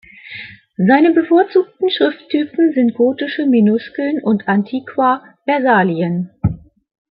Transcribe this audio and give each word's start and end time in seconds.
Seine 0.77 1.11
bevorzugten 1.13 1.91
Schrifttypen 1.91 2.73
sind 2.73 2.95
gotische 2.95 3.45
Minuskeln 3.45 4.23
und 4.23 4.47
Antiqua-Versalien. 4.47 6.31